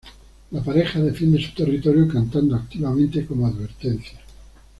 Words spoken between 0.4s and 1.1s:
La pareja